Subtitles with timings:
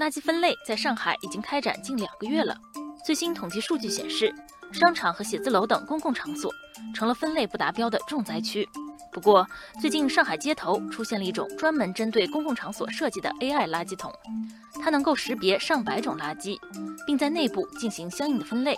[0.00, 2.56] 垃圾分类在上海已经开展近两个月了。
[3.04, 4.34] 最新统计数据显示，
[4.72, 6.50] 商场和写字楼等公共场所
[6.94, 8.66] 成了分类不达标的重灾区。
[9.12, 9.46] 不过，
[9.78, 14.10] 最近上海街头出现了一种专门针对公共场所设计的 AI 垃圾桶，
[14.82, 16.58] 它能够识别上百种垃圾，
[17.06, 18.74] 并在内部进行相应的分类。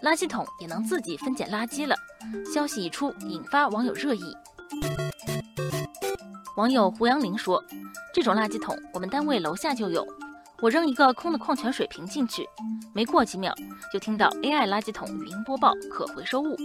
[0.00, 1.96] 垃圾桶也能自己分拣垃圾了。
[2.54, 4.36] 消息一出，引发网友热议。
[6.56, 7.62] 网友胡杨林说
[8.14, 10.06] ：“这种垃圾桶我们单位楼下就有，
[10.60, 12.48] 我扔一个空的矿泉水瓶进去，
[12.94, 13.54] 没过几秒
[13.92, 16.56] 就听到 AI 垃圾桶语音播报可回收物。”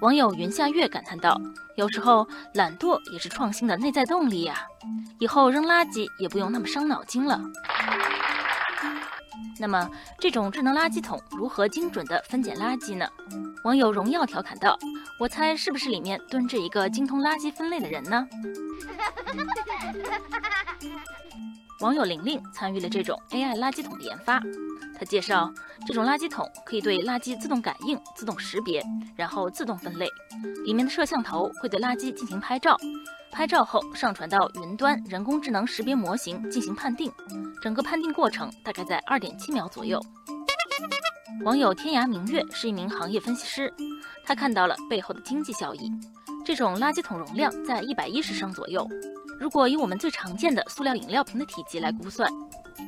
[0.00, 1.38] 网友云夏月感叹道
[1.76, 4.66] ：“有时候懒惰也是创新的内在动力呀，
[5.18, 7.38] 以后扔垃圾也不用那么伤脑筋了。”
[9.58, 13.06] 那么，这种智能垃圾桶如何精准地分拣垃圾呢？
[13.64, 14.78] 网友荣耀调侃道
[15.20, 18.26] ：“我猜是不是里面蹲着一个精通垃圾分类的人呢？”
[21.80, 24.38] 网友玲玲参与了这种 AI 垃圾桶的研发。
[24.98, 25.50] 她介绍，
[25.86, 28.84] 这种垃圾桶可以对垃圾自动感应、自动识别，
[29.16, 30.06] 然后自动分类。
[30.64, 32.76] 里面的摄像头会对垃圾进行拍照，
[33.30, 37.10] 拍照后上传到云端人工智能识别模型进行判定。
[37.62, 39.98] 整个判定过程大概在二点七秒左右。
[41.44, 43.72] 网友天涯明月是一名行业分析师，
[44.26, 45.90] 他看到了背后的经济效益。
[46.44, 48.86] 这种垃圾桶容量在一百一十升左右，
[49.40, 52.30] 如果以我们最常见的塑料饮料瓶的体积来估算。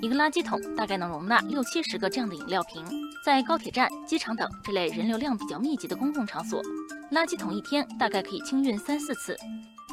[0.03, 2.85] 一个垃圾桶大概能容纳六七十个这样的饮料瓶，
[3.25, 6.63] 在高铁站、机场等这类人流量比较密集的公共场所，
[7.11, 9.35] 垃圾桶一天大概可以清运三四次。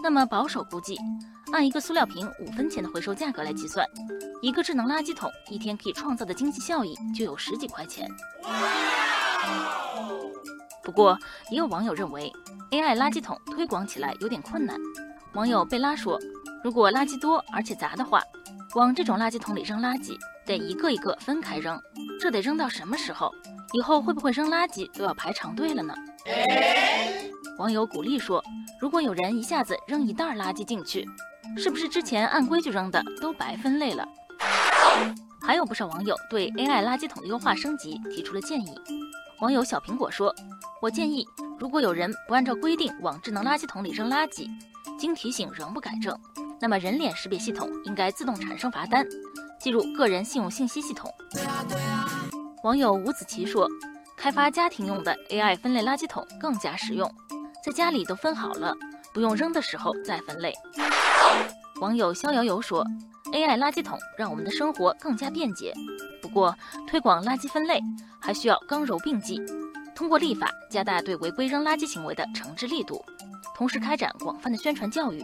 [0.03, 0.97] 那么保守估计，
[1.53, 3.87] 按一个塑料瓶五分钱的回收价格来计算，
[4.41, 8.05] 一个智能垃圾桶一天可以创造的经济效益就有十几块钱。
[10.83, 11.17] 不过，
[11.51, 12.29] 也有网友认为
[12.71, 14.77] ，AI 垃圾桶推广起来有点困难。
[15.33, 16.19] 网友贝拉说
[16.63, 18.21] ：“如果垃圾多而且杂的话。”
[18.75, 20.15] 往这种垃圾桶里扔垃圾，
[20.45, 21.81] 得一个一个分开扔，
[22.21, 23.33] 这得扔到什么时候？
[23.73, 25.91] 以后会不会扔垃圾都要排长队了呢？
[27.57, 28.43] 网友鼓励说
[28.79, 31.03] ：“如果有人一下子扔一袋垃圾进去，
[31.57, 34.07] 是不是之前按规矩扔的都白分类了？”
[35.41, 38.69] 还有不少网友对 AI 垃圾桶的优化升级提出了建议。
[39.39, 40.31] 网友小苹果说
[40.79, 44.47] ：“我建议，如果有人不按照规定往智能垃圾桶里扔垃圾，
[44.99, 46.15] 经提醒仍不改正。”
[46.61, 49.05] 那么人脸识别系统应该自动产生罚单，
[49.59, 51.13] 记入个人信用信息系统。
[52.63, 53.67] 网友吴子琪说
[54.17, 57.09] ：“开发家庭用的 AI 分类垃圾桶更加实用，
[57.63, 58.75] 在家里都分好了，
[59.13, 60.53] 不用扔的时候再分类。”
[61.79, 62.85] 网友逍遥游说
[63.31, 65.73] ：“AI 垃圾桶让我们的生活更加便捷，
[66.21, 66.53] 不过
[66.85, 67.79] 推广垃圾分类
[68.19, 69.41] 还需要刚柔并济，
[69.99, 73.03] 通过立法加大对违规扔垃圾行为的惩治力度。”
[73.53, 75.21] 同时开展广泛的宣传教育，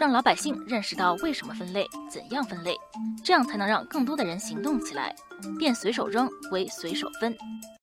[0.00, 2.74] 让老百姓认识到为什么分类、怎样分类，
[3.22, 5.14] 这样才能让更多的人行动起来，
[5.58, 7.36] 变随手扔为随手分。